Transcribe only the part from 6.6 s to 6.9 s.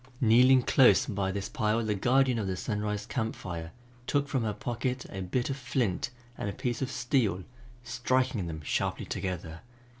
of